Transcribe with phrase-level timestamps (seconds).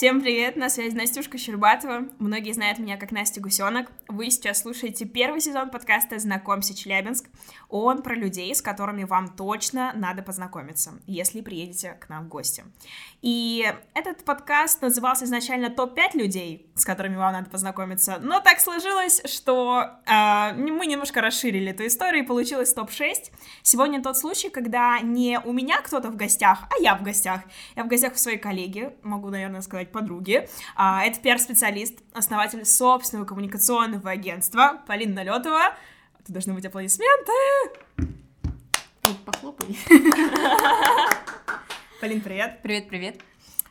[0.00, 2.08] Всем привет, на связи Настюшка Щербатова.
[2.18, 3.92] Многие знают меня как Настя Гусенок.
[4.10, 7.26] Вы сейчас слушаете первый сезон подкаста «Знакомься, Челябинск».
[7.68, 12.64] Он про людей, с которыми вам точно надо познакомиться, если приедете к нам в гости.
[13.22, 19.22] И этот подкаст назывался изначально «Топ-5 людей, с которыми вам надо познакомиться», но так сложилось,
[19.26, 23.30] что э, мы немножко расширили эту историю, и получилось топ-6.
[23.62, 27.42] Сегодня тот случай, когда не у меня кто-то в гостях, а я в гостях.
[27.76, 30.48] Я в гостях у своей коллеги, могу, наверное, сказать, подруги.
[30.74, 35.74] А, это пиар-специалист, основатель собственного коммуникационного агентства Полина Налетова.
[36.18, 37.32] Это должны быть аплодисменты.
[37.98, 39.76] Ну, похлопай.
[42.00, 42.60] Полин, привет.
[42.62, 43.20] Привет, привет.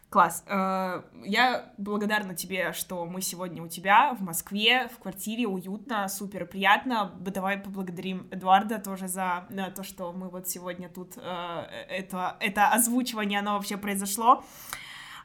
[0.10, 0.44] Класс.
[0.48, 6.48] Э, я благодарна тебе, что мы сегодня у тебя в Москве, в квартире, уютно, супер
[6.48, 7.14] приятно.
[7.20, 13.40] Давай поблагодарим Эдуарда тоже за то, что мы вот сегодня тут, э, это, это озвучивание,
[13.40, 14.44] оно вообще произошло.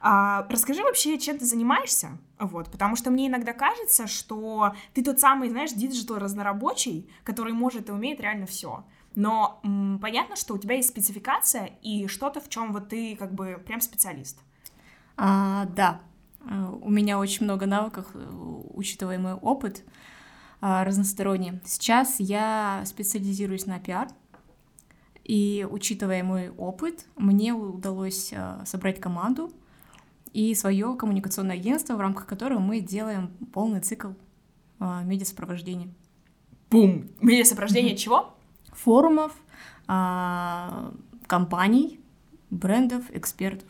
[0.00, 5.18] А, расскажи вообще, чем ты занимаешься, вот, потому что мне иногда кажется, что ты тот
[5.18, 8.84] самый, знаешь, digital разнорабочий, который может и умеет реально все.
[9.14, 13.32] Но м, понятно, что у тебя есть спецификация и что-то, в чем вот ты как
[13.32, 14.38] бы прям специалист.
[15.16, 16.00] А, да,
[16.48, 19.84] а, у меня очень много навыков, учитывая мой опыт
[20.60, 21.60] а, разносторонний.
[21.64, 24.08] Сейчас я специализируюсь на пиар,
[25.22, 29.52] и учитывая мой опыт, мне удалось а, собрать команду,
[30.34, 34.08] и свое коммуникационное агентство, в рамках которого мы делаем полный цикл
[34.80, 35.88] э, медиасопровождения.
[36.70, 37.08] Бум!
[37.20, 37.98] Медиасопровождение mm-hmm.
[37.98, 38.34] чего?
[38.72, 39.32] Форумов,
[39.88, 40.90] э,
[41.28, 42.00] компаний,
[42.50, 43.68] брендов, экспертов.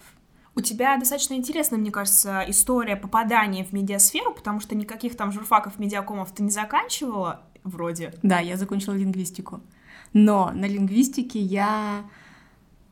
[0.56, 5.78] У тебя достаточно интересная, мне кажется, история попадания в медиасферу, потому что никаких там журфаков,
[5.78, 8.14] медиакомов ты не заканчивала, вроде.
[8.22, 9.60] Да, я закончила лингвистику.
[10.14, 12.04] Но на лингвистике я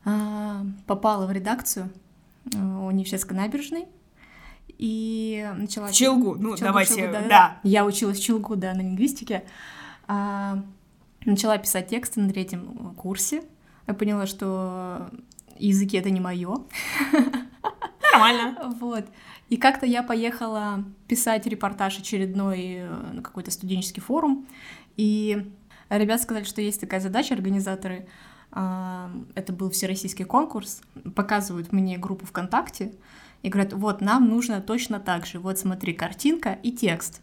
[0.05, 1.89] э, попала в редакцию
[2.51, 3.87] университетской набережной.
[4.77, 5.87] И начала...
[5.87, 7.27] В Челгу, ну, в Челгу, давайте, Челгу, да, да.
[7.27, 7.59] да.
[7.63, 9.43] Я училась в Челгу, да, на лингвистике.
[10.07, 10.63] А,
[11.25, 13.43] начала писать тексты на третьем курсе.
[13.87, 15.09] Я поняла, что
[15.57, 16.57] языки— это не мое.
[18.11, 18.75] Нормально.
[18.79, 19.05] Вот.
[19.49, 24.47] И как-то я поехала писать репортаж очередной э, на какой-то студенческий форум,
[24.97, 25.51] и
[25.89, 28.07] ребята сказали, что есть такая задача, организаторы—
[28.53, 30.81] это был всероссийский конкурс,
[31.15, 32.93] показывают мне группу ВКонтакте
[33.41, 37.21] и говорят, вот, нам нужно точно так же, вот смотри, картинка и текст.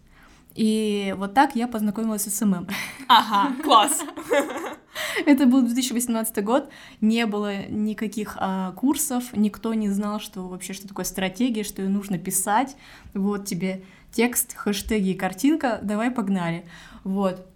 [0.54, 2.66] И вот так я познакомилась с СММ.
[3.08, 4.02] Ага, класс!
[5.26, 6.68] Это был 2018 год,
[7.00, 11.88] не было никаких а, курсов, никто не знал, что вообще, что такое стратегия, что ее
[11.88, 12.76] нужно писать.
[13.14, 16.66] Вот тебе текст, хэштеги и картинка, давай погнали.
[17.04, 17.46] Вот.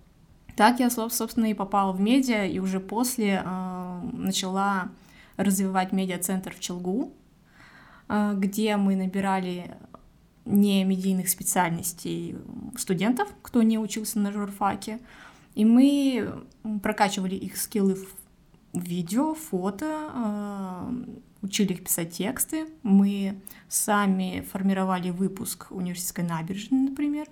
[0.56, 4.88] Так я, собственно, и попала в медиа, и уже после э, начала
[5.36, 7.12] развивать медиа-центр в Челгу,
[8.08, 9.76] э, где мы набирали
[10.44, 12.36] не медийных специальностей
[12.76, 15.00] студентов, кто не учился на журфаке,
[15.54, 16.44] и мы
[16.82, 21.04] прокачивали их скиллы в видео, фото, э,
[21.42, 22.66] учили их писать тексты.
[22.82, 27.28] Мы сами формировали выпуск университетской набережной, например,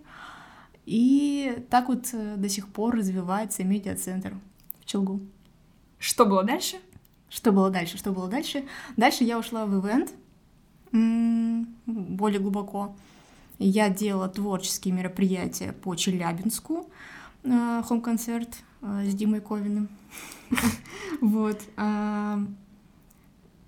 [0.84, 4.34] и так вот э, до сих пор развивается медиа-центр
[4.81, 5.20] в Челгу.
[5.98, 6.76] Что было дальше?
[7.28, 7.97] Что было дальше?
[7.97, 8.65] Что было дальше?
[8.97, 10.12] Дальше я ушла в ивент
[10.92, 12.94] более глубоко.
[13.59, 16.91] Я делала творческие мероприятия по Челябинску,
[17.42, 18.50] хом-концерт
[18.82, 19.88] э, с Димой Ковиным.
[21.21, 21.60] Вот.
[21.76, 22.41] А,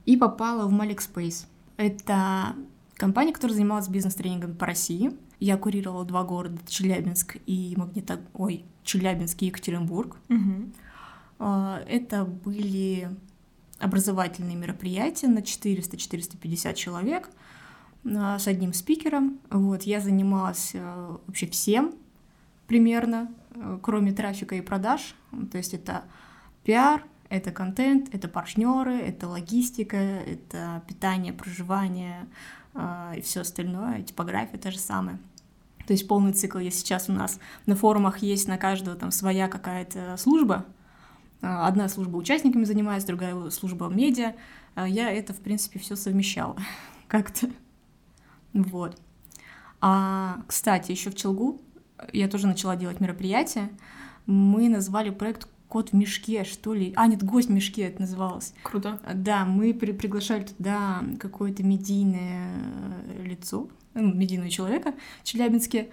[0.06, 1.46] и попала в Malik Space.
[1.76, 2.56] Это
[2.94, 5.16] компания, которая занималась бизнес-тренингом по России.
[5.44, 8.20] Я курировала два города, Челябинск и Магнитог...
[8.32, 10.16] Ой, Челябинск и Екатеринбург.
[10.30, 11.44] Угу.
[11.86, 13.10] Это были
[13.78, 17.28] образовательные мероприятия на 400-450 человек
[18.06, 19.38] а, с одним спикером.
[19.50, 21.94] Вот, я занималась а, вообще всем
[22.66, 23.30] примерно,
[23.82, 25.14] кроме трафика и продаж.
[25.52, 26.04] То есть это
[26.64, 32.28] пиар, это контент, это партнеры, это логистика, это питание, проживание,
[33.14, 35.20] и все остальное, типография та же самая.
[35.86, 37.38] То есть полный цикл есть сейчас у нас.
[37.66, 40.64] На форумах есть на каждого там своя какая-то служба.
[41.42, 44.34] А, одна служба участниками занимается, другая служба медиа.
[44.74, 46.56] А я это, в принципе, все совмещала
[47.08, 47.50] как-то.
[48.52, 48.98] Вот.
[49.80, 51.60] А, кстати, еще в Челгу
[52.12, 53.70] я тоже начала делать мероприятие.
[54.26, 56.92] Мы назвали проект кот в мешке, что ли.
[56.96, 58.54] А, нет, гость в мешке это называлось.
[58.62, 59.00] Круто.
[59.12, 62.54] Да, мы при приглашали туда какое-то медийное
[63.22, 65.90] лицо, ну, медийного человека в Челябинске,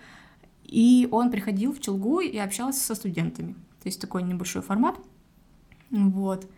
[0.64, 3.54] и он приходил в Челгу и общался со студентами.
[3.82, 4.96] То есть такой небольшой формат.
[5.90, 6.50] Вот.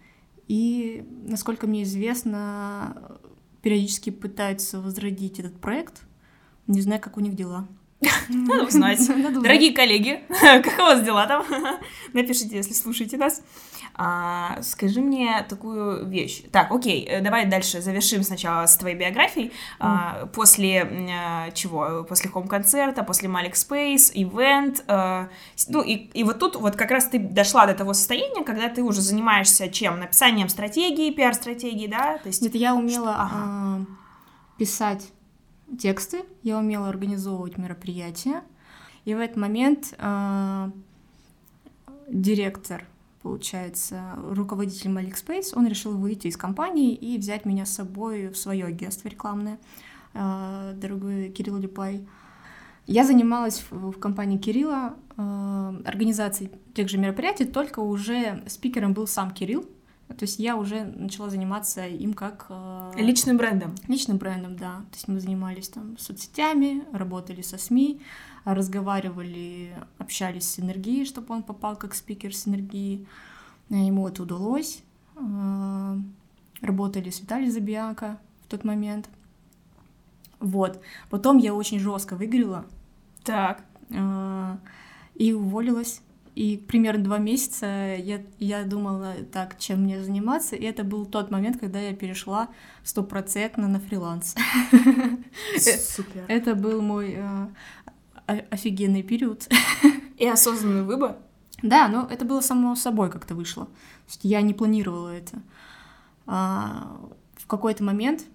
[0.48, 3.20] И, насколько мне известно,
[3.62, 6.04] периодически пытаются возродить этот проект.
[6.68, 7.68] Не знаю, как у них дела.
[8.30, 9.00] Надо узнать.
[9.08, 11.46] Дорогие коллеги, как у вас дела там?
[12.14, 13.42] Напишите, если слушаете нас.
[13.96, 16.44] А, скажи мне такую вещь.
[16.52, 19.52] Так, окей, э, давай дальше завершим сначала с твоей биографией.
[19.80, 22.04] А, после а, чего?
[22.04, 24.84] После хом-концерта, после Malik Space, ивент.
[24.88, 25.30] А,
[25.68, 28.82] ну, и, и вот тут вот как раз ты дошла до того состояния, когда ты
[28.82, 30.00] уже занимаешься чем?
[30.00, 32.18] Написанием стратегии, пиар-стратегии, да?
[32.18, 32.42] То есть...
[32.42, 33.36] Нет, я умела ага.
[33.36, 33.82] а,
[34.58, 35.12] писать
[35.80, 38.42] тексты, я умела организовывать мероприятия.
[39.06, 40.70] И в этот момент э,
[42.08, 42.86] директор
[43.24, 48.38] получается, руководитель Malik Space, он решил выйти из компании и взять меня с собой в
[48.38, 49.60] свое агентство рекламное,
[50.14, 52.06] э, дорогой Кирилл Липай.
[52.86, 59.32] Я занималась в, компании Кирилла э, организацией тех же мероприятий, только уже спикером был сам
[59.32, 59.64] Кирилл.
[60.10, 62.48] То есть я уже начала заниматься им как...
[62.50, 63.74] Э, личным брендом.
[63.88, 64.82] Личным брендом, да.
[64.92, 68.02] То есть мы занимались там соцсетями, работали со СМИ,
[68.46, 73.08] разговаривали, общались с Энергией, чтобы он попал как спикер с Энергии.
[73.70, 74.84] Ему это удалось.
[75.16, 75.98] Э,
[76.62, 79.10] работали с Виталием Забиако в тот момент.
[80.40, 80.82] Вот.
[81.10, 82.66] Потом я очень жестко выиграла.
[83.24, 83.64] Так.
[83.90, 84.58] Э,
[85.16, 86.02] и уволилась.
[86.36, 90.56] И примерно два месяца я, я думала, так, чем мне заниматься.
[90.56, 92.50] И это был тот момент, когда я перешла
[92.84, 94.36] стопроцентно на фриланс.
[95.58, 96.26] Супер.
[96.28, 97.18] Это был мой
[98.26, 99.48] офигенный период.
[100.18, 101.18] И осознанный выбор?
[101.62, 103.68] Да, но это было само собой как-то вышло.
[104.22, 105.42] Я не планировала это.
[106.26, 107.00] А,
[107.36, 108.26] в какой-то момент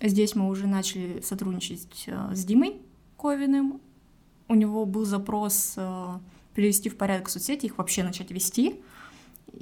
[0.00, 2.80] здесь мы уже начали сотрудничать а, с Димой
[3.16, 3.80] Ковиным.
[4.48, 6.20] У него был запрос а,
[6.54, 8.80] привести в порядок соцсети, их вообще начать вести.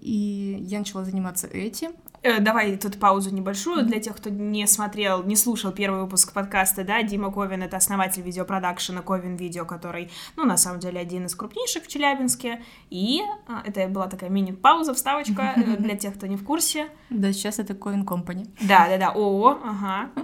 [0.00, 1.92] И я начала заниматься этим.
[2.22, 6.84] Э, давай тут паузу небольшую для тех, кто не смотрел, не слушал первый выпуск подкаста,
[6.84, 11.34] да, Дима Ковин— это основатель видеопродакшена Ковин Видео, который, ну, на самом деле, один из
[11.36, 12.60] крупнейших в Челябинске,
[12.90, 16.88] и а, это была такая мини-пауза, вставочка э, для тех, кто не в курсе.
[17.10, 18.48] Да, сейчас это Ковин Company.
[18.60, 20.10] Да-да-да, ООО, ага.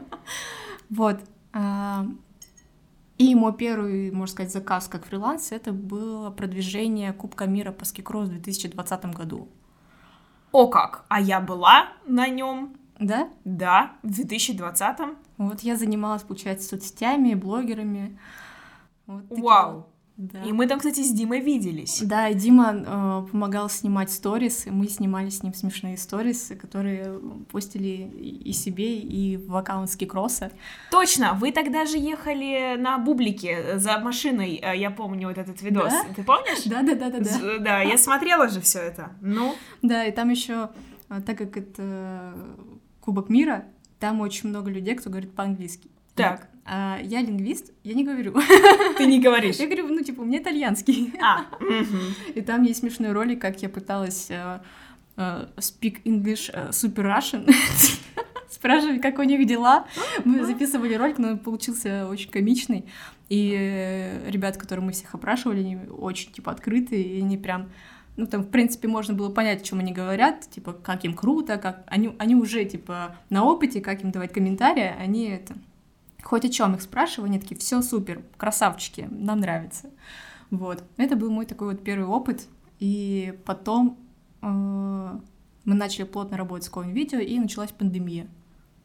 [0.90, 1.20] Вот.
[1.52, 2.06] А,
[3.18, 8.28] и мой первый, можно сказать, заказ как фриланс— это было продвижение Кубка мира по скикросс
[8.28, 9.48] в 2020 году.
[10.54, 11.04] О как!
[11.08, 12.76] А я была на нем.
[13.00, 13.28] Да?
[13.44, 15.16] Да, в 2020-м.
[15.36, 18.16] Вот я занималась, получается, соцсетями, блогерами.
[19.06, 19.88] Вот Вау!
[20.16, 20.42] Да.
[20.44, 22.00] И мы там, кстати, с Димой виделись.
[22.00, 27.18] Да, Дима э, помогал снимать сторис, и мы снимали с ним смешные сторисы, которые
[27.50, 30.52] постили и себе, и в аккаунт Скикросса.
[30.92, 35.92] Точно, вы тогда же ехали на бублике за машиной, э, я помню вот этот видос.
[35.92, 36.04] Да?
[36.14, 36.62] Ты помнишь?
[36.66, 37.58] Да, да, да, да, да.
[37.58, 39.10] Да, я смотрела же все это.
[39.20, 39.56] Ну.
[39.82, 40.70] Да, и там еще,
[41.08, 42.34] э, так как это
[43.00, 43.64] Кубок мира,
[43.98, 45.90] там очень много людей, кто говорит по-английски.
[46.14, 46.48] Так.
[46.66, 48.34] А, я лингвист, я не говорю.
[48.96, 49.56] Ты не говоришь?
[49.58, 51.12] Я говорю, ну, типа, у меня итальянский.
[51.22, 51.46] А.
[52.34, 54.60] И там есть смешной ролик, как я пыталась uh,
[55.16, 57.50] uh, speak English uh, super Russian.
[58.50, 59.86] Спрашивать, как у них дела.
[60.24, 62.86] Мы записывали ролик, но он получился очень комичный.
[63.28, 67.70] И э, ребят, которые мы всех опрашивали, они очень, типа, открытые, и они прям
[68.16, 71.58] ну, там, в принципе, можно было понять, о чем они говорят, типа, как им круто,
[71.58, 75.56] как они, они уже, типа, на опыте, как им давать комментарии, они это
[76.24, 79.90] хоть о чем их спрашиваю, они такие, все супер, красавчики, нам нравится.
[80.50, 80.82] Вот.
[80.96, 82.48] Это был мой такой вот первый опыт.
[82.80, 83.98] И потом
[84.42, 88.26] э, мы начали плотно работать с ковид-видео, и началась пандемия.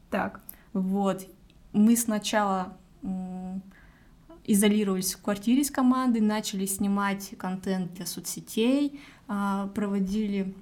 [0.10, 0.42] Так.
[0.74, 1.26] Вот.
[1.72, 3.60] Мы сначала э,
[4.46, 10.54] изолировались в квартире с командой, начали снимать контент для соцсетей, э, проводили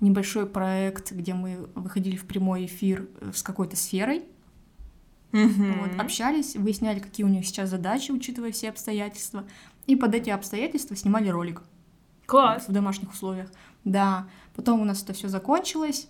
[0.00, 4.24] небольшой проект, где мы выходили в прямой эфир с какой-то сферой,
[5.32, 5.80] Mm-hmm.
[5.80, 9.44] Вот, общались, выясняли, какие у них сейчас задачи, учитывая все обстоятельства.
[9.86, 11.62] И под эти обстоятельства снимали ролик.
[12.26, 12.68] Класс.
[12.68, 13.50] В домашних условиях.
[13.84, 14.28] Да.
[14.54, 16.08] Потом у нас это все закончилось.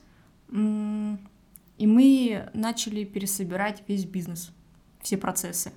[0.51, 4.53] И мы начали пересобирать весь бизнес,
[5.01, 5.73] все процессы.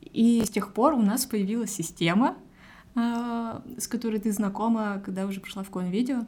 [0.00, 2.36] И с тех пор у нас появилась система,
[2.94, 6.26] а, с которой ты знакома, когда уже пришла в Коин-видео.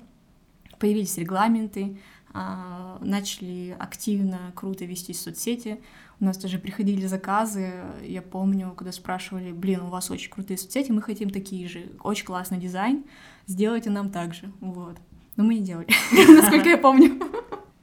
[0.78, 1.99] Появились регламенты,
[2.33, 5.81] начали активно, круто вести соцсети.
[6.21, 7.73] У нас даже приходили заказы,
[8.03, 12.27] я помню, когда спрашивали, блин, у вас очень крутые соцсети, мы хотим такие же, очень
[12.27, 13.05] классный дизайн,
[13.47, 14.97] сделайте нам так же, вот.
[15.37, 17.19] Но мы не делали, насколько я помню.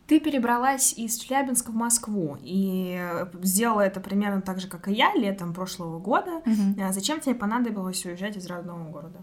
[0.06, 3.04] Ты перебралась из Челябинска в Москву и
[3.42, 6.38] сделала это примерно так же, как и я, летом прошлого года.
[6.46, 6.92] Угу.
[6.92, 9.20] Зачем тебе понадобилось уезжать из родного города?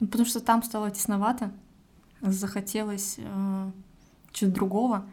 [0.00, 1.52] Ну, потому что там стало тесновато,
[2.20, 3.18] захотелось
[4.38, 5.06] чего-то другого.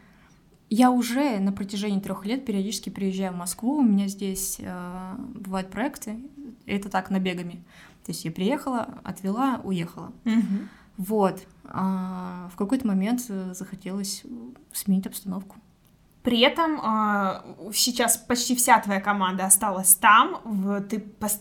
[0.70, 3.78] я уже на протяжении трех лет периодически приезжаю в Москву.
[3.78, 6.18] У меня здесь э, бывают проекты.
[6.66, 7.64] Это так, набегами.
[8.04, 10.12] То есть я приехала, отвела, уехала.
[10.24, 10.68] Мгм.
[10.96, 11.46] Вот.
[11.64, 14.24] А в какой-то момент э, захотелось
[14.72, 15.56] сменить обстановку.
[16.26, 20.98] При этом а, сейчас почти вся твоя команда осталась там, ты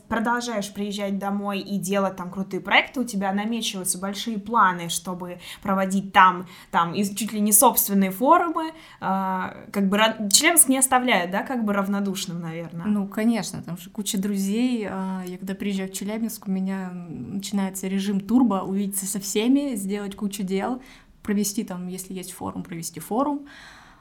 [0.07, 6.13] продолжаешь приезжать домой и делать там крутые проекты, у тебя намечиваются большие планы, чтобы проводить
[6.13, 9.97] там, там чуть ли не собственные форумы, а, как бы
[10.31, 12.85] Челябинск не оставляет, да, как бы равнодушным, наверное.
[12.85, 14.87] Ну, конечно, там же куча друзей.
[14.87, 20.15] А, Я когда приезжаю в Челябинск, у меня начинается режим турбо, увидеться со всеми, сделать
[20.15, 20.79] кучу дел,
[21.23, 23.47] провести там, если есть форум, провести форум.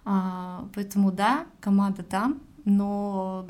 [0.04, 3.46] А, Поэтому да, команда там, но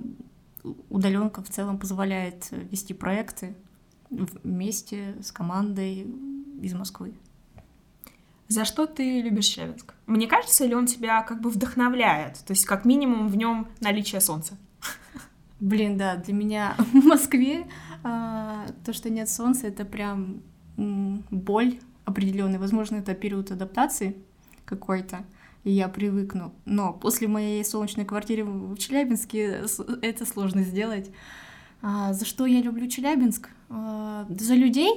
[0.88, 3.54] удаленка в целом позволяет вести проекты
[4.10, 6.06] вместе с командой
[6.60, 7.14] из Москвы.
[8.48, 9.94] За что ты любишь Челябинск?
[10.06, 12.38] Мне кажется, или он тебя как бы вдохновляет?
[12.44, 14.56] То есть, как минимум, в нем наличие солнца.
[15.60, 17.66] Блин, да, для меня в Москве
[18.02, 20.42] а, то, что нет солнца, это прям
[20.76, 22.58] боль определенная.
[22.58, 24.16] Возможно, это период адаптации
[24.66, 25.24] какой-то,
[25.64, 26.52] и я привыкну.
[26.64, 29.64] Но после моей солнечной квартиры в Челябинске
[30.02, 31.10] это сложно сделать.
[31.82, 33.48] А, за что я люблю Челябинск?
[33.70, 34.90] А, за людей.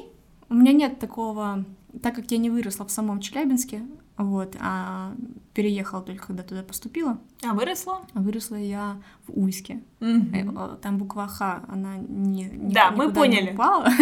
[0.49, 1.65] У меня нет такого,
[2.01, 3.81] так как я не выросла в самом Челябинске,
[4.17, 5.13] вот, а
[5.53, 7.19] переехала только когда туда поступила.
[7.45, 7.99] А выросла?
[8.13, 8.95] А Выросла я
[9.27, 9.83] в Уйске.
[9.99, 13.51] Э, Там буква Х, она не, ни- Да, мы не поняли.
[13.53, 13.87] упала.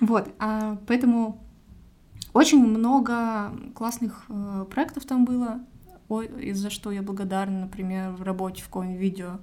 [0.00, 1.42] Вот, а, поэтому
[2.36, 5.60] очень много классных э, проектов там было,
[6.08, 9.40] Ой, и за что я благодарна, например, в работе в коин видео,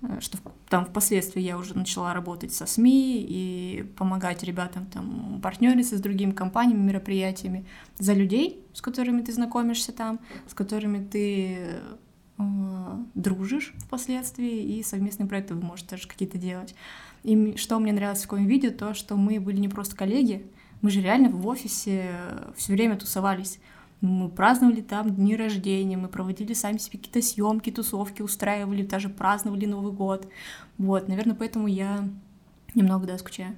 [0.00, 5.98] э, что там впоследствии я уже начала работать со СМИ и помогать ребятам там партнериться
[5.98, 7.66] с другими компаниями, мероприятиями
[7.98, 11.58] за людей, с которыми ты знакомишься там, с которыми ты
[12.38, 12.42] э,
[13.14, 16.74] дружишь впоследствии, и совместные проекты вы можете даже какие-то делать.
[17.24, 20.46] И что мне нравилось в коем виде, то, что мы были не просто коллеги,
[20.80, 22.14] мы же реально в офисе
[22.56, 23.58] все время тусовались.
[24.00, 29.66] Мы праздновали там дни рождения, мы проводили сами себе какие-то съемки, тусовки, устраивали, даже праздновали
[29.66, 30.28] Новый год.
[30.76, 32.08] Вот, наверное, поэтому я
[32.74, 33.56] немного, да, скучаю.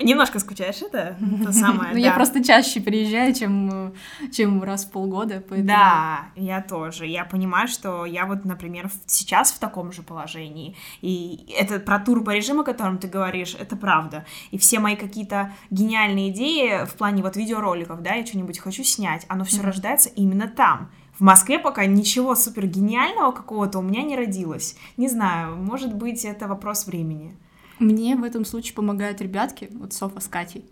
[0.00, 3.94] Немножко скучаешь, это то самое, Ну, я просто чаще приезжаю, чем,
[4.32, 5.68] чем раз в полгода, поэтому...
[5.68, 7.06] Да, я тоже.
[7.06, 10.76] Я понимаю, что я вот, например, сейчас в таком же положении.
[11.00, 14.26] И это про турборежим, о котором ты говоришь, это правда.
[14.50, 19.24] И все мои какие-то гениальные идеи в плане вот видеороликов, да, я что-нибудь хочу снять,
[19.28, 20.90] оно все рождается именно там.
[21.18, 24.76] В Москве пока ничего супер гениального какого-то у меня не родилось.
[24.98, 27.34] Не знаю, может быть, это вопрос времени.
[27.78, 30.64] Мне в этом случае помогают ребятки, вот Софа с Катей,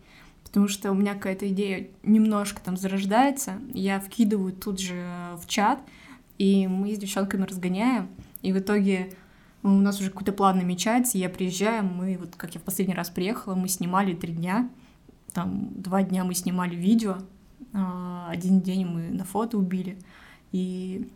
[0.42, 5.04] потому что у меня какая-то идея немножко там зарождается, я вкидываю тут же
[5.36, 5.80] в чат,
[6.38, 8.08] и мы с девчонками разгоняем,
[8.40, 9.12] и в итоге
[9.62, 13.10] у нас уже какой-то план намечается, я приезжаю, мы, вот как я в последний раз
[13.10, 14.70] приехала, мы снимали три дня,
[15.32, 17.18] там два дня мы снимали видео,
[17.74, 19.98] а, один день мы на фото убили,
[20.52, 21.08] и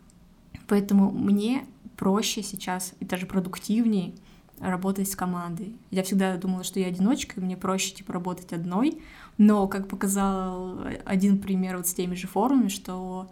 [0.66, 1.64] поэтому мне
[1.96, 4.14] проще сейчас и даже продуктивнее
[4.60, 5.76] работать с командой.
[5.90, 9.00] Я всегда думала, что я одиночка, и мне проще, типа, работать одной,
[9.36, 13.30] но, как показал один пример вот с теми же форумами, что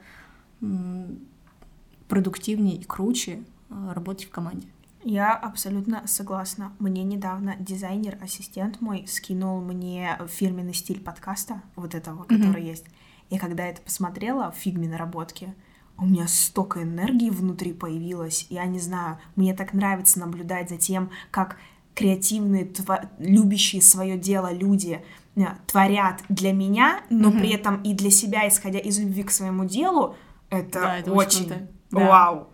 [2.08, 4.68] продуктивнее и круче а, работать в команде.
[5.02, 6.72] Я абсолютно согласна.
[6.78, 12.86] Мне недавно дизайнер, ассистент мой скинул мне фирменный стиль подкаста, вот этого, который есть.
[13.30, 15.54] И когда это посмотрела в фигме наработки,
[15.98, 18.46] у меня столько энергии внутри появилось.
[18.50, 21.56] Я не знаю, мне так нравится наблюдать за тем, как
[21.94, 25.02] креативные, тва- любящие свое дело люди
[25.36, 27.38] э, творят для меня, но Мгм.
[27.40, 30.16] при этом и для себя, исходя из любви к своему делу.
[30.50, 31.68] Это, Да, это очень очень.
[31.90, 32.00] Да.
[32.08, 32.48] вау.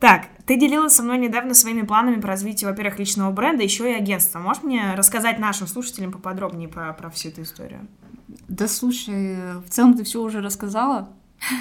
[0.00, 3.94] Так, ты делилась со мной недавно своими планами по развитию, во-первых, личного бренда, еще и
[3.94, 4.38] агентства.
[4.38, 7.86] Можешь мне рассказать нашим слушателям поподробнее про, про всю эту историю?
[8.46, 11.08] Да слушай, в целом ты все уже рассказала.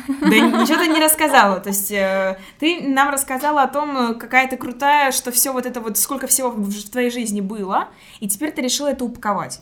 [0.07, 1.59] Да ничего ты не рассказала.
[1.59, 5.65] То есть э, ты нам рассказала о том, э, какая ты крутая, что все вот
[5.65, 9.61] это вот, сколько всего в твоей жизни было, и теперь ты решила это упаковать.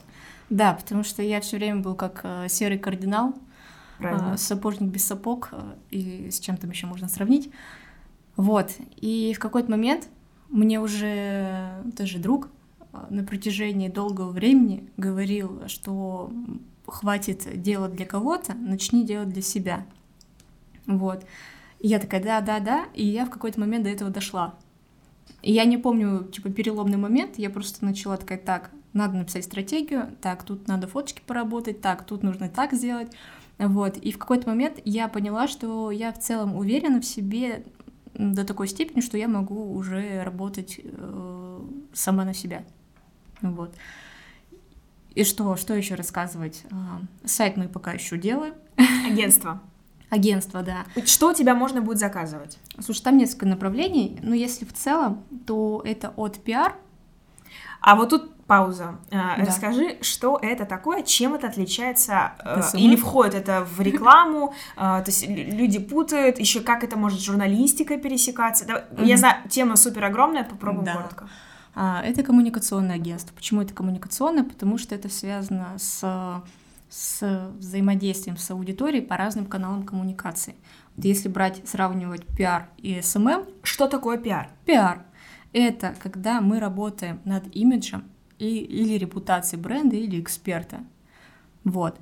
[0.49, 3.33] Да, потому что я все время был как э, серый кардинал,
[3.97, 4.37] Правильно.
[4.37, 5.51] сапожник без сапог,
[5.91, 7.51] и с чем там еще можно сравнить.
[8.35, 8.71] Вот.
[8.97, 10.07] И в какой-то момент
[10.49, 12.49] мне уже тоже друг
[13.09, 16.31] на протяжении долгого времени говорил, что
[16.87, 19.85] хватит делать для кого-то, начни делать для себя.
[20.87, 21.25] Вот.
[21.79, 24.55] И я такая, да, да, да, и я в какой-то момент до этого дошла.
[25.41, 30.09] И я не помню, типа, переломный момент, я просто начала такая, так, надо написать стратегию,
[30.21, 33.11] так, тут надо фоточки поработать, так, тут нужно так сделать.
[33.57, 33.97] Вот.
[33.97, 37.63] И в какой-то момент я поняла, что я в целом уверена в себе
[38.13, 41.61] до такой степени, что я могу уже работать э,
[41.93, 42.63] сама на себя.
[43.41, 43.75] Вот.
[45.13, 46.63] И что, что еще рассказывать?
[46.71, 48.53] А, сайт мы пока еще делаем.
[49.05, 49.61] Агентство.
[50.09, 50.85] Агентство, да.
[51.05, 52.57] Что у тебя можно будет заказывать?
[52.79, 56.75] Слушай, там несколько направлений, но если в целом, то это от пиар.
[57.81, 58.97] А вот тут пауза.
[59.11, 59.45] А, да.
[59.45, 62.33] Расскажи, что это такое, чем это отличается?
[62.43, 67.19] Э, или входит это в рекламу, а, то есть люди путают, еще как это может
[67.19, 68.85] с журналистикой пересекаться.
[68.97, 70.93] Я знаю, тема супер огромная, попробуем да.
[70.93, 71.29] коротко.
[71.73, 73.35] А, это коммуникационное агентство.
[73.35, 74.43] Почему это коммуникационное?
[74.43, 76.41] Потому что это связано с,
[76.95, 80.55] с взаимодействием с аудиторией по разным каналам коммуникации.
[80.95, 83.45] Вот если брать, сравнивать пиар и СММ...
[83.63, 84.49] Что такое пиар?
[84.63, 85.03] Пиар—
[85.53, 88.05] это когда мы работаем над имиджем
[88.39, 90.85] и, или репутацией бренда или эксперта.
[91.65, 91.99] Вот.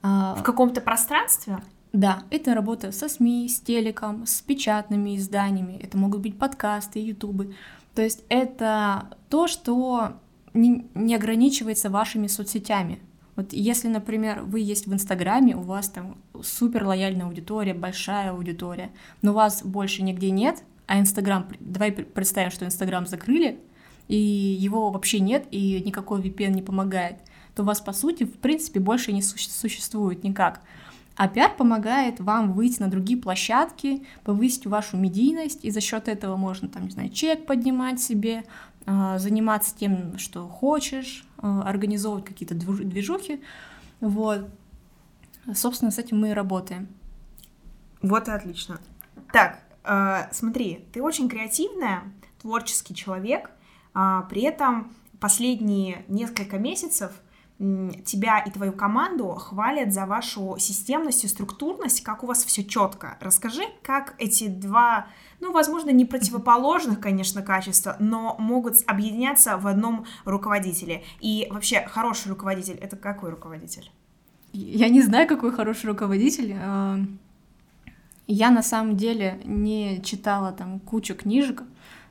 [0.00, 1.58] А, В каком-то пространстве?
[1.92, 7.56] Да, это работа со СМИ, с телеком, с печатными изданиями, это могут быть подкасты, ютубы.
[7.96, 10.12] То есть это то, что
[10.54, 13.00] не, не ограничивается вашими соцсетями.
[13.36, 18.90] Вот если, например, вы есть в Инстаграме, у вас там супер лояльная аудитория, большая аудитория,
[19.22, 23.60] но вас больше нигде нет, а Инстаграм, давай представим, что Инстаграм закрыли,
[24.08, 27.18] и его вообще нет, и никакой VPN не помогает,
[27.54, 30.60] то вас, по сути, в принципе, больше не существует никак.
[31.16, 36.36] А пиар помогает вам выйти на другие площадки, повысить вашу медийность, и за счет этого
[36.36, 38.44] можно, там, не знаю, чек поднимать себе,
[38.86, 43.42] а, заниматься тем, что хочешь, организовывать какие-то движухи.
[44.00, 44.48] Вот.
[45.54, 46.88] Собственно, с этим мы и работаем.
[48.02, 48.80] Вот и отлично.
[49.32, 52.02] Так, э, смотри, ты очень креативная,
[52.40, 53.50] творческий человек,
[53.94, 57.12] э, при этом последние несколько месяцев
[57.60, 63.18] тебя и твою команду хвалят за вашу системность и структурность, как у вас все четко.
[63.20, 65.08] Расскажи, как эти два,
[65.40, 71.04] ну, возможно, не противоположных, конечно, качества, но могут объединяться в одном руководителе.
[71.20, 73.90] И вообще, хороший руководитель— это какой руководитель?
[74.54, 76.56] Я не знаю, какой хороший руководитель.
[76.58, 76.98] А,
[78.26, 81.62] я на самом деле не читала там кучу книжек,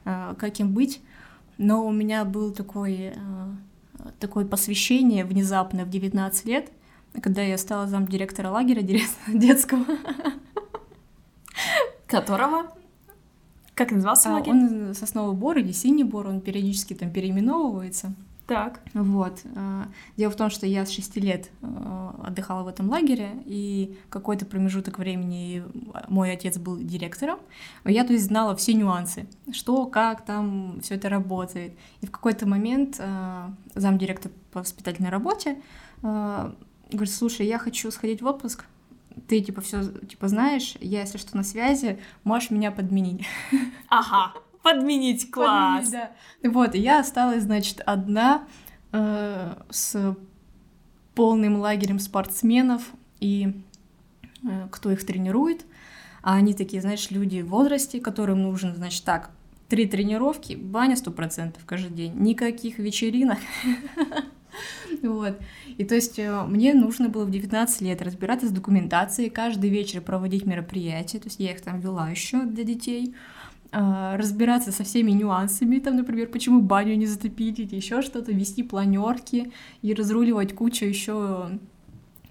[0.05, 1.01] а, как им быть,
[1.57, 3.55] но у меня был такой а,
[4.19, 6.71] такое посвящение внезапное в 19 лет,
[7.21, 8.81] когда я стала замдиректора лагеря
[9.27, 9.85] детского.
[12.07, 12.73] Которого?
[13.75, 14.51] Как назывался а, лагерь?
[14.51, 18.13] Он Сосновый Бор или Синий Бор, он периодически там переименовывается.
[18.49, 18.81] Так.
[18.93, 19.41] Вот.
[19.55, 23.97] А, дело в том, что я с 6 лет а, отдыхала в этом лагере, и
[24.09, 25.63] какой-то промежуток времени
[26.07, 27.39] мой отец был директором.
[27.85, 31.77] Я, то есть, знала все нюансы, что, как там все это работает.
[32.01, 32.99] И в какой-то момент
[33.75, 35.61] замдиректор по воспитательной работе
[36.01, 38.65] говорит, слушай, я хочу сходить в отпуск,
[39.27, 43.25] ты типа все типа знаешь, я если что на связи, можешь меня подменить.
[43.89, 44.33] Ага.
[44.71, 45.85] Подменить класс.
[45.85, 46.09] Подменить,
[46.43, 46.49] да.
[46.49, 48.47] Вот, я осталась, значит, одна
[48.91, 50.15] э, с
[51.15, 52.83] полным лагерем спортсменов
[53.19, 53.63] и
[54.43, 55.65] э, кто их тренирует.
[56.21, 59.31] А они такие, знаешь, люди в возрасте, которым нужен, значит, так,
[59.69, 63.39] три тренировки, баня сто процентов каждый день, никаких вечеринок.
[65.03, 65.39] Вот.
[65.77, 70.01] И то есть э, мне нужно было в 19 лет разбираться с документацией, каждый вечер
[70.01, 73.15] проводить мероприятия, то есть я их там вела еще для детей.
[73.71, 78.63] А, разбираться со всеми нюансами, там, например, почему баню не затопили или еще что-то, вести
[78.63, 79.51] планерки
[79.83, 81.51] и разруливать кучу еще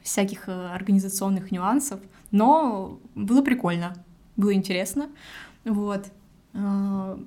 [0.03, 2.01] всяких э, организационных нюансов.
[2.33, 3.95] Но было прикольно,
[4.37, 5.11] было интересно.
[5.65, 6.07] Вот.
[6.55, 7.21] А,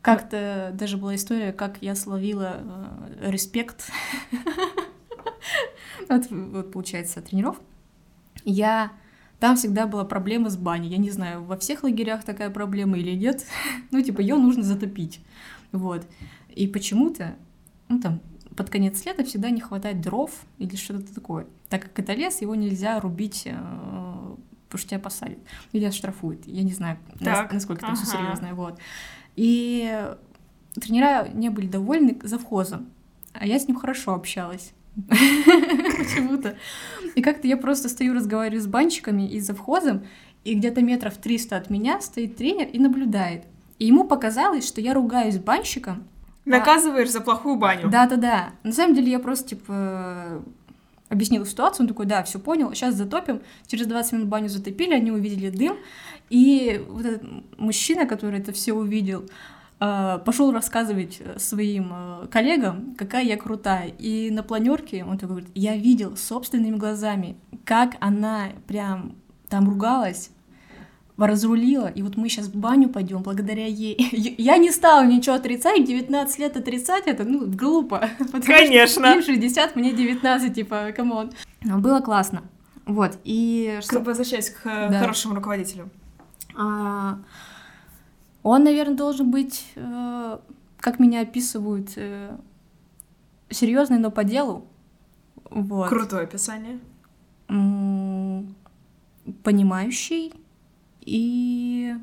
[0.00, 2.58] как-то даже была история, как я словила
[3.20, 3.90] э, респект.
[6.08, 7.60] Вот, получается, тренеров.
[8.44, 8.92] Я
[9.38, 10.90] там всегда была проблема с баней.
[10.90, 13.44] Я не знаю, во всех лагерях такая проблема или нет.
[13.90, 15.20] ну, типа, ее нужно затопить.
[15.72, 16.06] Вот.
[16.54, 17.36] И почему-то,
[17.88, 18.20] ну, там,
[18.56, 21.46] под конец лета всегда не хватает дров или что-то такое.
[21.68, 25.38] Так как это лес, его нельзя рубить, э, потому что тебя посадят.
[25.72, 26.46] Или оштрафуют.
[26.46, 27.94] Я не знаю, так, насколько ага.
[27.94, 28.54] это все серьезно.
[28.54, 28.78] Вот.
[29.34, 30.14] И
[30.80, 32.88] тренера не были довольны завхозом,
[33.34, 34.72] а я с ним хорошо общалась.
[35.08, 36.56] Почему-то.
[37.14, 40.06] И как-то я просто стою, разговариваю с банщиками и завхозом,
[40.44, 43.44] и где-то метров 300 от меня стоит тренер и наблюдает.
[43.78, 46.04] И ему показалось, что я ругаюсь банщиком.
[46.46, 47.12] А Наказываешь а...
[47.12, 47.88] за плохую баню.
[47.90, 48.50] Да-да-да.
[48.62, 50.42] На самом деле я просто, типа,
[51.08, 53.42] объяснила ситуацию, он такой, да, все понял, сейчас затопим.
[53.66, 55.76] Через 20 минут баню затопили, они увидели дым,
[56.30, 57.22] и вот этот
[57.58, 59.28] мужчина, который это все увидел,
[59.78, 63.88] пошел рассказывать своим э, коллегам, какая я крутая.
[63.98, 69.16] И на планерке он такой говорит, я видел собственными глазами, как она прям
[69.48, 70.30] там ругалась,
[71.18, 73.96] разрулила, и вот мы сейчас в баню пойдем благодаря ей.
[74.38, 78.10] Я не стала ничего отрицать, 19 лет отрицать это, ну, глупо.
[78.46, 79.06] Конечно.
[79.06, 81.32] Им 60, мне 19, типа, come on.
[81.62, 82.42] Но было классно.
[82.84, 83.80] Вот, и...
[83.82, 84.00] Что...
[84.00, 85.00] Возвращаясь к да.
[85.00, 85.88] хорошему руководителю.
[86.54, 87.18] А,
[88.46, 90.38] он, наверное, должен быть, э,
[90.78, 92.36] как меня описывают, э,
[93.50, 94.66] серьезный, но по делу.
[95.50, 95.88] Вот.
[95.88, 96.78] Крутое описание.
[99.42, 100.32] Понимающий
[101.00, 101.94] и,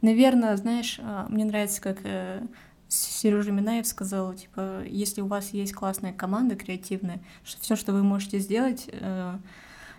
[0.00, 2.46] наверное, знаешь, а, мне нравится, как э,
[2.88, 8.02] Сережа Минаев сказал, типа, если у вас есть классная команда креативная, что все, что вы
[8.02, 9.38] можете сделать, э,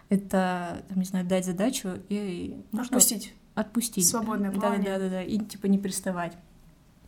[0.10, 2.60] это, там, не знаю, дать задачу и...
[2.72, 3.26] Ну, отпустить.
[3.26, 3.45] Что?
[3.56, 4.08] Отпустить.
[4.08, 4.84] Свободное плавание.
[4.84, 6.34] Да, да, да, да, и, типа, не приставать.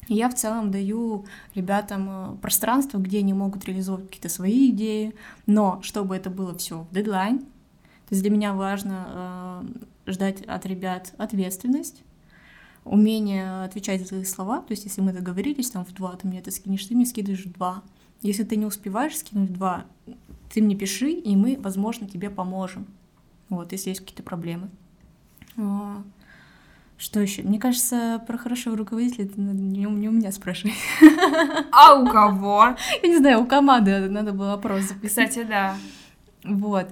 [0.07, 5.13] Я в целом даю ребятам э, пространство, где они могут реализовывать какие-то свои идеи,
[5.45, 9.65] но чтобы это было все в дедлайн, то есть для меня важно
[10.07, 12.03] э, ждать от ребят ответственность,
[12.85, 14.61] умение отвечать за свои слова.
[14.61, 17.45] То есть если мы договорились там в два, ты мне это скинешь, ты мне скидываешь
[17.45, 17.83] в два.
[18.21, 19.85] Если ты не успеваешь скинуть в два,
[20.53, 22.87] ты мне пиши, и мы, возможно, тебе поможем.
[23.49, 24.69] Вот, если есть какие-то проблемы.
[26.97, 27.43] Что еще?
[27.43, 30.73] Мне кажется, про хорошего руководителя это не, не у меня спрашивать.
[31.71, 32.75] А у кого?
[33.03, 35.29] Я не знаю, у команды надо было опрос записать.
[35.29, 35.75] Кстати, да.
[36.43, 36.87] Вот.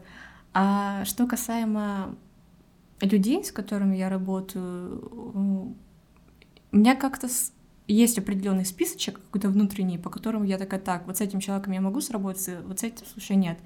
[0.53, 2.15] А что касаемо
[3.01, 5.75] людей, с которыми я работаю,
[6.71, 7.27] у меня как-то
[7.87, 11.81] есть определенный списочек какой-то внутренний, по которому я такая, так, вот с этим человеком я
[11.81, 13.59] могу сработаться, вот с этим, слушай, нет.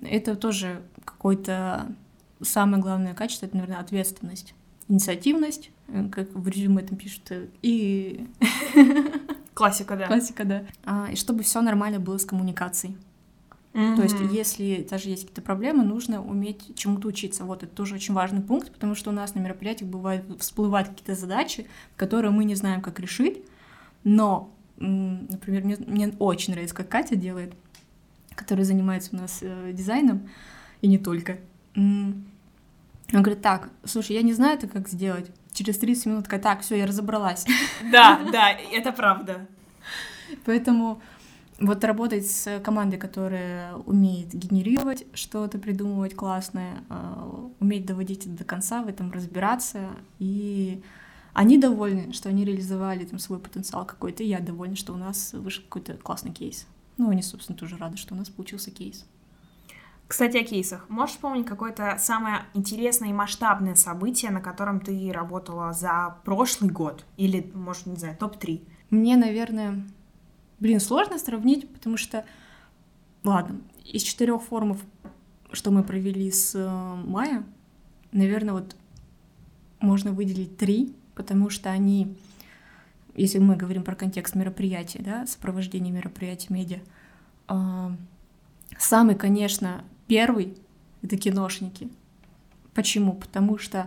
[0.00, 1.86] Это тоже какое-то
[2.40, 4.54] самое главное качество, это, наверное, ответственность,
[4.88, 8.26] инициативность, э, как в резюме там пишут, э, и...
[9.54, 10.06] Классика, да.
[10.06, 10.64] Классика, да.
[10.84, 12.96] А, и чтобы все нормально было с коммуникацией.
[13.74, 13.96] Mm-hmm.
[13.96, 17.44] То есть, если даже есть какие-то проблемы, нужно уметь чему-то учиться.
[17.44, 21.14] Вот это тоже очень важный пункт, потому что у нас на мероприятиях бывает всплывают какие-то
[21.14, 21.66] задачи,
[21.96, 23.42] которые мы не знаем, как решить.
[24.04, 27.54] Но, например, мне, мне очень нравится, как Катя делает,
[28.34, 30.28] которая занимается у нас э, дизайном,
[30.82, 31.38] и не только.
[33.12, 35.30] Она говорит, так, слушай, я не знаю это как сделать.
[35.52, 37.44] Через 30 минут такая, так, все, я разобралась.
[37.92, 39.46] Да, да, это правда.
[40.46, 41.02] Поэтому
[41.60, 48.44] вот работать с командой, которая умеет генерировать что-то, придумывать классное, а, уметь доводить это до
[48.44, 50.82] конца, в этом разбираться, и
[51.34, 55.34] они довольны, что они реализовали там свой потенциал какой-то, и я довольна, что у нас
[55.34, 56.66] вышел какой-то классный кейс.
[56.96, 59.06] Ну, они, собственно, тоже рады, что у нас получился кейс.
[60.12, 60.84] Кстати, о кейсах.
[60.90, 67.06] Можешь вспомнить какое-то самое интересное и масштабное событие, на котором ты работала за прошлый год?
[67.16, 68.60] Или, может, не знаю, топ-3?
[68.90, 69.82] Мне, наверное,
[70.60, 72.26] Блин, сложно сравнить, потому что,
[73.24, 74.80] ладно, из четырех форумов,
[75.50, 76.68] что мы провели с э,
[77.08, 77.42] мая,
[78.12, 78.76] наверное, вот
[79.80, 82.14] можно выделить три, потому что они,
[83.16, 86.80] если мы говорим про контекст мероприятия, да, сопровождение мероприятий медиа,
[87.48, 87.90] э,
[88.78, 90.58] самый, конечно, первый—
[91.02, 91.88] это киношники.
[92.74, 93.14] Почему?
[93.14, 93.86] Потому что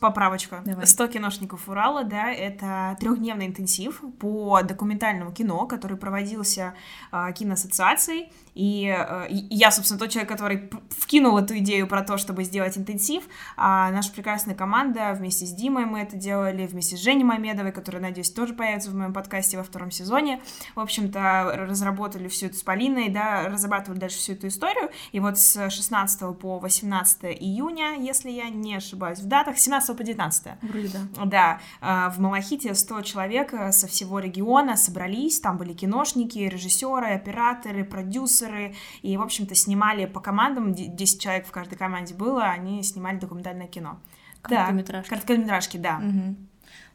[0.00, 0.62] Поправочка.
[0.64, 0.86] Давай.
[0.86, 6.74] 100 киношников Урала, да, это трехдневный интенсив по документальному кино, который проводился
[7.10, 12.16] э, киноассоциацией, и, э, и я, собственно, тот человек, который вкинул эту идею про то,
[12.16, 13.24] чтобы сделать интенсив,
[13.56, 18.02] а наша прекрасная команда вместе с Димой мы это делали, вместе с Женей Мамедовой, которая,
[18.02, 20.40] надеюсь, тоже появится в моем подкасте во втором сезоне,
[20.76, 25.38] в общем-то, разработали всю эту с Полиной, да, разрабатывали дальше всю эту историю, и вот
[25.38, 30.46] с 16 по 18 июня, если я не ошибаюсь в датах, 17 по 19.
[30.62, 31.24] Вроде да.
[31.24, 37.14] Да, а, в Малахите 100 человек э, со всего региона собрались, там были киношники, режиссеры,
[37.14, 42.82] операторы, продюсеры, и, в общем-то, снимали по командам, 10 человек в каждой команде было, они
[42.82, 43.98] снимали документальное кино.
[44.42, 45.10] Короткометражки.
[45.10, 45.98] Да, короткометражки, да.
[45.98, 46.36] Угу.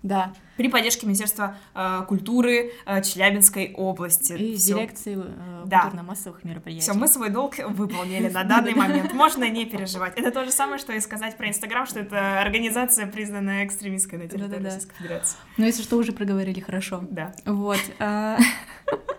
[0.04, 0.34] Да.
[0.58, 4.34] При поддержке Министерства э, культуры э, Челябинской области.
[4.34, 4.76] И Всё.
[4.76, 5.82] дирекции э, да.
[5.82, 6.84] культурно-массовых мероприятий.
[6.84, 9.14] Все, мы свой долг выполнили на данный момент.
[9.14, 10.14] Можно не переживать.
[10.18, 14.28] Это то же самое, что и сказать про Инстаграм, что это организация, признанная экстремистской на
[14.28, 15.38] территории Российской Федерации.
[15.58, 17.04] Ну, если что, уже проговорили хорошо.
[17.10, 17.34] Да.
[17.46, 17.80] Вот.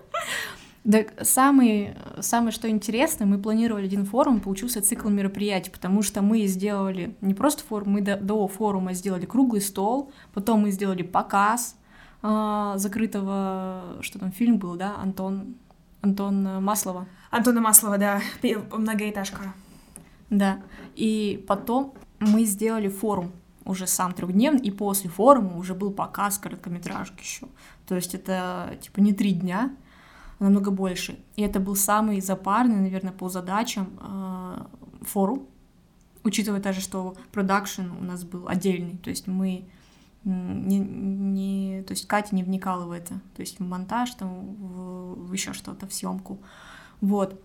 [0.85, 6.47] Да, самый, самое, что интересно, мы планировали один форум, получился цикл мероприятий, потому что мы
[6.47, 11.77] сделали не просто форум, мы до, до форума сделали круглый стол, потом мы сделали показ
[12.23, 15.57] э, закрытого, что там, фильм был, да, Антон,
[16.01, 17.07] Антон Маслова.
[17.31, 18.23] Антона Маслова, да,
[18.73, 19.53] многоэтажка.
[20.31, 20.61] Да,
[20.95, 23.33] и потом мы сделали форум,
[23.65, 27.47] уже сам трехдневный, и после форума уже был показ короткометражки еще.
[27.87, 29.71] То есть это типа не три дня,
[30.39, 31.19] намного больше.
[31.37, 34.65] И это был самый запарный, наверное, по задачам э,
[35.03, 35.47] форум,
[36.25, 39.69] учитывая даже, что продакшн у нас был отдельный, то есть мы
[40.25, 45.29] не, не, то есть Катя не вникала в это, то есть в монтаж, там, в,
[45.29, 46.39] в еще что-то, в съемку,
[47.01, 47.41] вот.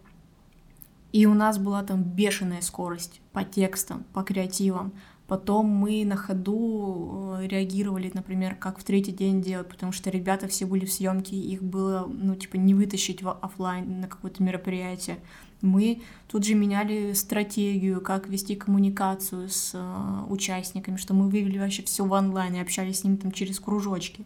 [1.12, 4.94] И у нас была там бешеная скорость по текстам, по креативам.
[5.34, 10.48] Потом мы на ходу э, реагировали, например, как в третий день делать, потому что ребята
[10.48, 15.18] все были в съемке, их было, ну, типа, не вытащить в офлайн на какое-то мероприятие.
[15.64, 21.82] Мы тут же меняли стратегию, как вести коммуникацию с э, участниками, что мы вывели вообще
[21.82, 24.26] все в онлайн и общались с ними там через кружочки.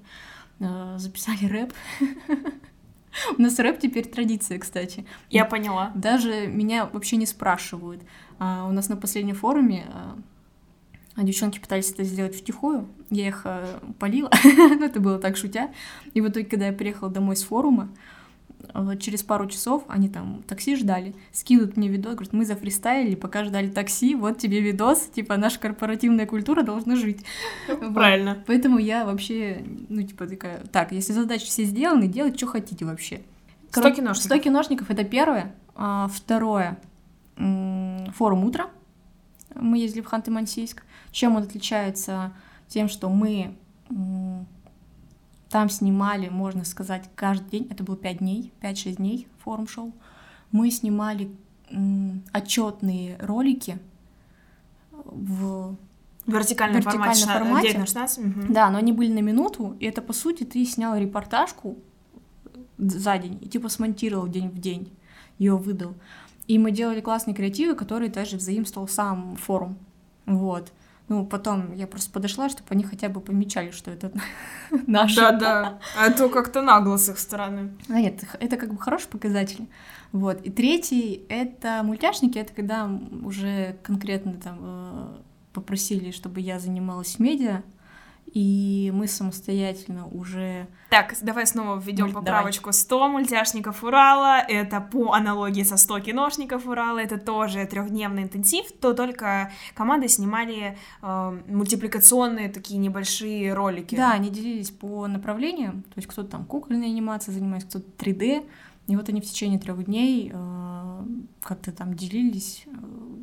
[0.60, 1.74] Э, записали рэп.
[3.38, 5.06] У нас рэп теперь традиция, кстати.
[5.30, 5.93] Я поняла.
[5.96, 8.02] Даже меня вообще не спрашивают.
[8.39, 9.86] А, у нас на последнем форуме
[11.17, 12.88] а, девчонки пытались это сделать втихую.
[13.10, 15.71] Я их а, полила, но это было так шутя.
[16.13, 17.89] И в итоге, когда я приехала домой с форума,
[18.99, 23.69] через пару часов они там такси ждали, скидывают мне видос, говорят, мы зафристайлили, пока ждали
[23.69, 27.23] такси, вот тебе видос, типа наша корпоративная культура должна жить.
[27.93, 28.36] Правильно.
[28.36, 28.45] Вот.
[28.45, 33.21] Поэтому я вообще, ну типа такая, так, если задачи все сделаны, делать, что хотите вообще.
[33.71, 34.23] Сто киношников.
[34.23, 35.56] Сто киношников— это первое.
[35.75, 36.80] А, второе—
[37.36, 38.69] форум «Утро».
[39.56, 40.82] Мы ездили в Ханты-Мансийск.
[41.12, 42.34] Чем он отличается?
[42.67, 43.56] Тем, что мы
[45.50, 47.67] там снимали, можно сказать, каждый день.
[47.70, 49.93] Это было 5 дней, 5-6 дней форум-шоу.
[50.52, 51.32] Мы снимали
[52.34, 53.80] отчетные ролики
[54.91, 55.76] в
[56.26, 57.80] вертикальном, вертикальном формате, формате.
[57.80, 58.26] 16.
[58.26, 58.54] Угу.
[58.54, 61.78] Да, но они были на минуту, и это, по сути, ты снял репортажку
[62.78, 64.91] за день и типа смонтировал день в день,
[65.39, 65.96] ее выдал.
[66.48, 69.78] И мы делали классные креативы, которые даже взаимствовал сам форум.
[70.26, 70.72] Вот.
[71.10, 74.12] Ну, потом я просто подошла, чтобы они хотя бы помечали, что это
[74.88, 75.15] наше.
[75.15, 77.72] Да-да, а то как-то нагло с их стороны.
[77.89, 79.67] А нет, это как бы хороший показатель.
[80.12, 80.41] Вот.
[80.41, 82.89] И третий— это мультяшники, это когда
[83.24, 85.17] уже конкретно там э,
[85.54, 87.63] попросили, чтобы я занималась медиа,
[88.34, 90.68] и мы самостоятельно уже...
[90.90, 92.66] Так, давай снова введем поправочку.
[92.66, 92.74] Давай.
[92.74, 98.94] 100 мультяшников Урала, это по аналогии со 100 киношников Урала, это тоже трехдневный интенсив, то
[98.94, 103.96] только команды снимали э, мультипликационные такие небольшие ролики.
[103.96, 108.46] Да, они делились по направлениям, то есть кто-то там кукольной анимацией занимается, кто-то 3D,
[108.88, 111.06] и вот они в течение трех дней э,
[111.41, 112.71] как-то там делились, э,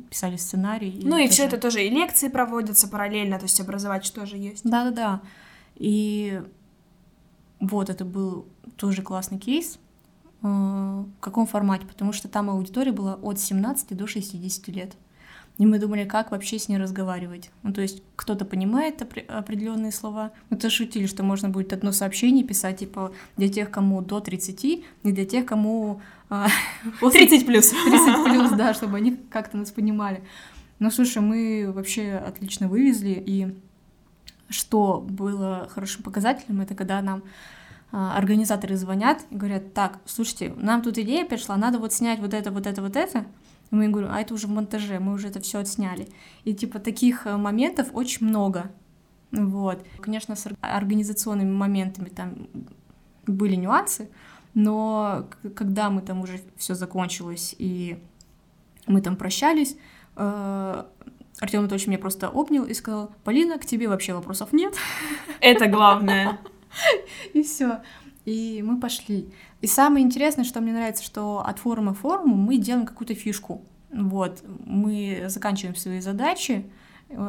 [0.09, 0.99] писали сценарий.
[1.03, 4.63] Ну и, и все это тоже и лекции проводятся параллельно, то есть образовать тоже есть.
[4.63, 5.21] Да-да-да.
[5.75, 6.41] И
[7.59, 8.45] вот это был
[8.77, 9.79] тоже классный кейс.
[10.43, 11.87] Э, в каком формате?
[11.87, 14.93] Потому что там аудитория была от 17 до 60 лет.
[15.57, 17.49] И мы думали, как вообще с ней разговаривать.
[17.63, 20.31] Ну, то есть кто-то понимает определенные слова.
[20.49, 24.65] Мы тоже шутили, что можно будет одно сообщение писать, типа, для тех, кому до 30,
[24.65, 26.01] и для тех, кому...
[26.29, 26.47] А,
[26.99, 27.69] 30 плюс.
[27.85, 30.21] 30 плюс, да, чтобы они как-то нас понимали.
[30.79, 33.55] Ну, слушай, мы вообще отлично вывезли, и
[34.49, 37.23] что было хорошим показателем, это когда нам
[37.93, 42.33] а, организаторы звонят и говорят, так, слушайте, нам тут идея пришла, надо вот снять вот
[42.33, 43.25] это, вот это, вот это,
[43.75, 46.07] и мы говорим, а это уже в монтаже, мы уже это все отсняли.
[46.43, 48.71] И типа таких э, моментов очень много.
[49.31, 49.85] Вот.
[49.99, 52.47] Конечно, с организационными моментами там
[53.27, 54.09] были нюансы,
[54.53, 57.99] но когда мы там уже все закончилось и
[58.87, 59.77] мы там прощались,
[60.15, 60.83] э,
[61.39, 64.73] Артем Анатольевич меня просто обнял и сказал, Полина, к тебе вообще вопросов нет.
[65.41, 66.39] Это главное.
[67.33, 67.81] И все.
[68.25, 69.31] И мы пошли.
[69.61, 73.63] И самое интересное, что мне нравится, что от форума к форуму мы делаем какую-то фишку.
[73.91, 76.65] Вот, мы заканчиваем свои задачи,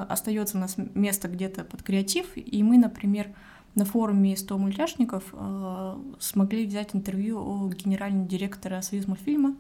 [0.09, 3.28] остается у нас место где-то под креатив, и мы, например,
[3.74, 9.54] на форуме 100 мультяшников э, смогли взять интервью у генерального директора Союз мультфильма.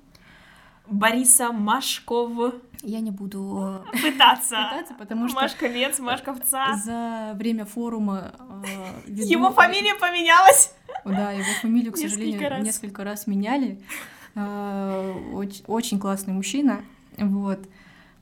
[0.88, 2.54] Бориса Машков.
[2.82, 6.74] Я не буду э, пытаться, пытаться потому что Машковец, Машковца.
[6.82, 9.28] За время форума э, веду...
[9.28, 10.74] его фамилия поменялась.
[11.10, 13.80] Да, его фамилию, к сожалению, несколько раз, несколько раз меняли.
[14.34, 16.82] Э, очень, очень классный мужчина,
[17.16, 17.60] вот,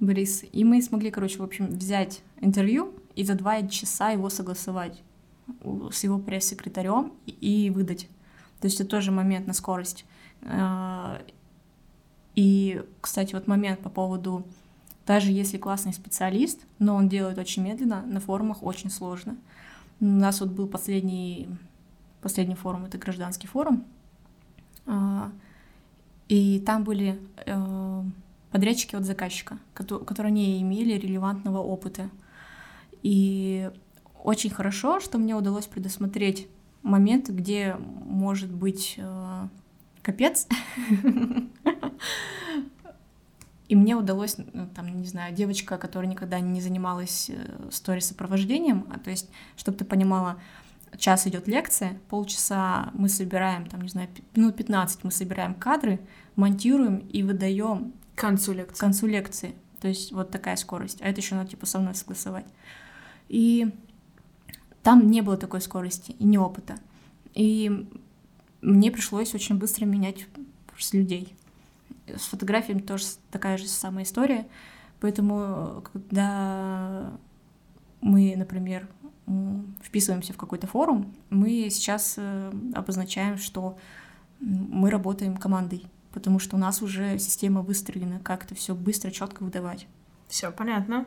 [0.00, 0.44] Борис.
[0.52, 5.02] И мы смогли, короче, в общем, взять интервью и за два часа его согласовать
[5.90, 8.08] с его пресс-секретарем и выдать.
[8.60, 10.04] То есть это тоже момент на скорость.
[10.42, 11.18] Э,
[12.34, 14.44] и, кстати, вот момент по поводу,
[15.06, 19.36] даже если классный специалист, но он делает очень медленно, на форумах очень сложно.
[20.00, 21.48] У нас вот был последний
[22.24, 23.84] последний форум, это гражданский форум,
[24.86, 25.30] а,
[26.28, 28.02] и там были э,
[28.50, 32.08] подрядчики от заказчика, которые не имели релевантного опыта.
[33.02, 33.70] И
[34.22, 36.48] очень хорошо, что мне удалось предусмотреть
[36.82, 39.48] моменты, где может быть э,
[40.02, 40.48] капец.
[43.68, 48.98] И мне удалось, ну, там, не знаю, девочка, которая никогда не занималась э, сторис-сопровождением, а
[48.98, 50.38] то есть, чтобы ты понимала,
[50.98, 56.00] час идет лекция, полчаса мы собираем, там, не знаю, минут 15 мы собираем кадры,
[56.36, 58.76] монтируем и выдаем к концу лекции.
[58.76, 59.54] К концу лекции.
[59.80, 61.02] То есть вот такая скорость.
[61.02, 62.46] А это еще надо типа со мной согласовать.
[63.28, 63.70] И
[64.82, 66.76] там не было такой скорости и не опыта.
[67.34, 67.88] И
[68.60, 70.26] мне пришлось очень быстро менять
[70.92, 71.34] людей.
[72.06, 74.46] С фотографиями тоже такая же самая история.
[75.00, 77.12] Поэтому, когда
[78.00, 78.88] мы, например,
[79.82, 83.76] вписываемся в какой-то форум, мы сейчас э, обозначаем, что
[84.40, 89.42] мы работаем командой, потому что у нас уже система выстроена, как это все быстро, четко
[89.42, 89.86] выдавать.
[90.28, 91.06] Все понятно.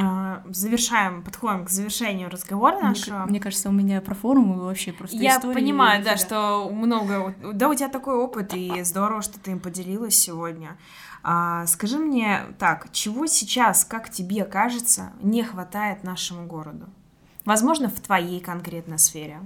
[0.00, 3.22] А, завершаем, подходим к завершению разговора нашего.
[3.22, 7.34] Мне, мне кажется, у меня про форумы вообще просто Я понимаю, да, что много...
[7.52, 10.76] Да, у тебя такой опыт, и здорово, что ты им поделилась сегодня.
[11.24, 16.88] А, скажи мне так, чего сейчас, как тебе кажется, не хватает нашему городу?
[17.48, 19.40] Возможно, в твоей конкретной сфере.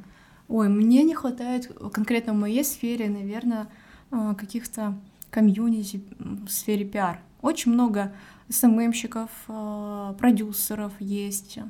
[0.48, 3.68] Ой, мне не хватает конкретно в моей сфере, наверное,
[4.10, 4.98] а, каких-то
[5.30, 7.20] комьюнити в сфере пиар.
[7.42, 8.12] Очень много
[8.48, 11.60] СММщиков, а, продюсеров есть.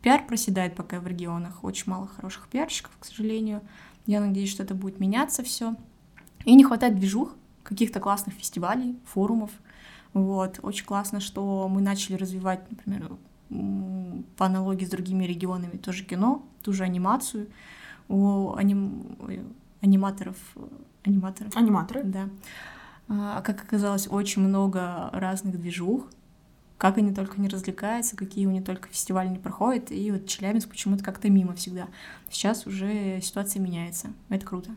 [0.00, 1.62] Пиар проседает пока в регионах.
[1.62, 3.60] Очень мало хороших пиарщиков, к сожалению.
[4.06, 5.74] Я надеюсь, что это будет меняться все.
[6.46, 9.50] И не хватает движух, каких-то классных фестивалей, форумов.
[10.14, 10.58] Вот.
[10.62, 13.18] Очень классно, что мы начали развивать, например,
[13.50, 17.48] по аналогии с другими регионами, тоже кино, ту же анимацию.
[18.08, 19.16] У аним...
[19.80, 20.36] аниматоров...
[21.02, 21.56] Аниматоров?
[21.56, 22.02] Аниматоры.
[22.04, 22.28] Да.
[23.08, 26.06] А, как оказалось, очень много разных движух,
[26.78, 30.68] как они только не развлекаются, какие у них только фестивали не проходят, и вот Челябинск
[30.68, 31.88] почему-то как-то мимо всегда.
[32.30, 34.70] Сейчас уже ситуация меняется, это круто.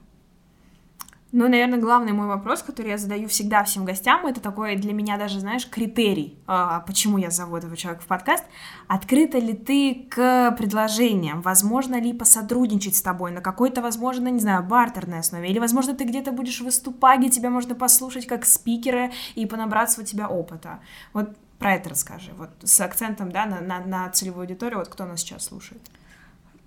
[1.36, 5.18] Ну, наверное, главный мой вопрос, который я задаю всегда всем гостям, это такой для меня
[5.18, 8.44] даже, знаешь, критерий, а, почему я зову этого человека в подкаст.
[8.88, 11.42] Открыта ли ты к предложениям?
[11.42, 15.50] Возможно ли посотрудничать с тобой на какой-то, возможно, не знаю, бартерной основе?
[15.50, 20.04] Или, возможно, ты где-то будешь выступать, где тебя можно послушать как спикера и понабраться у
[20.04, 20.82] тебя опыта?
[21.14, 25.06] Вот про это расскажи, вот с акцентом, да, на, на, на целевую аудиторию, вот кто
[25.06, 25.82] нас сейчас слушает.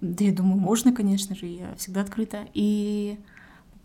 [0.01, 2.49] Да, я думаю, можно, конечно же, я всегда открыта.
[2.53, 3.21] И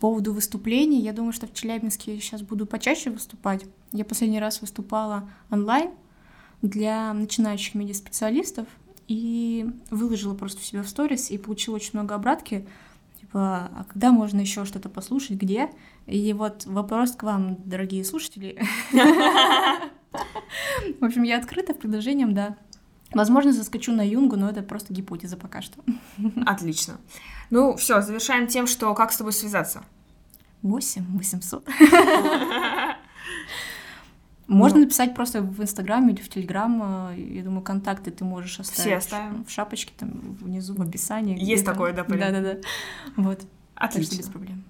[0.02, 3.64] поводу выступлений, я думаю, что в Челябинске сейчас буду почаще выступать.
[3.92, 5.92] Я последний раз выступала онлайн
[6.60, 8.66] для начинающих медиаспециалистов
[9.06, 12.66] и выложила просто в себя в сторис и получила очень много обратки.
[13.20, 15.70] Типа, а когда можно еще что-то послушать, где?
[16.08, 18.60] И вот вопрос к вам, дорогие слушатели.
[20.98, 22.56] В общем, я открыта к предложениям, да.
[23.14, 25.82] Возможно, заскочу на Юнгу, но это просто гипотеза пока что.
[26.46, 26.98] Отлично.
[27.50, 29.82] Ну, все, завершаем тем, что как с тобой связаться.
[30.62, 31.68] 8 800.
[34.52, 34.84] Можно ну.
[34.84, 37.10] написать просто в Инстаграме или в Телеграм.
[37.10, 38.80] Э, я думаю, контакты ты можешь оставить.
[38.80, 39.44] Все оставим.
[39.44, 41.42] В шапочке, там, внизу, в описании.
[41.42, 42.56] Есть такое, да, Да-да-да.
[43.16, 43.40] Вот.
[43.74, 44.18] Отлично.
[44.18, 44.64] без проблем.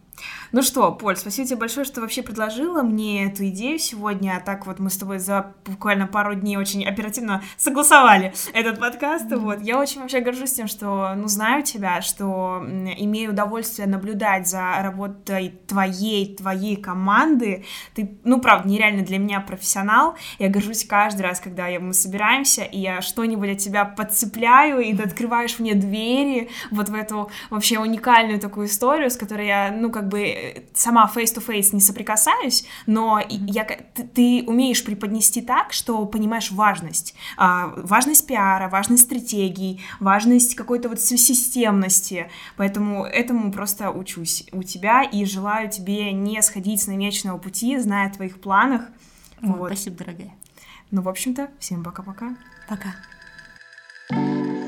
[0.53, 4.37] Ну что, Поль, спасибо тебе большое, что вообще предложила мне эту идею сегодня.
[4.37, 9.31] А так вот мы с тобой за буквально пару дней очень оперативно согласовали этот подкаст.
[9.31, 9.39] Mm-hmm.
[9.39, 9.61] Вот.
[9.63, 15.59] Я очень вообще горжусь тем, что, ну, знаю тебя, что имею удовольствие наблюдать за работой
[15.67, 17.65] твоей, твоей команды.
[17.95, 20.17] Ты, ну, правда, нереально для меня профессионал.
[20.39, 24.95] Я горжусь каждый раз, когда я, мы собираемся, и я что-нибудь от тебя подцепляю, и
[24.95, 29.91] ты открываешь мне двери вот в эту вообще уникальную такую историю, с которой я, ну,
[29.91, 30.12] как бы
[30.75, 37.15] сама face-to-face не соприкасаюсь, но я, ты, ты умеешь преподнести так, что понимаешь важность.
[37.37, 42.31] А, важность пиара, важность стратегий, важность какой-то вот системности.
[42.57, 48.09] Поэтому этому просто учусь у тебя и желаю тебе не сходить с намеченного пути, зная
[48.09, 48.83] о твоих планах.
[49.41, 49.69] вот.
[49.69, 50.35] Спасибо, дорогая.
[50.91, 52.37] Ну, в общем-то, всем пока-пока.
[52.69, 52.89] Пока.
[52.89, 52.95] -пока.
[54.09, 54.62] пока.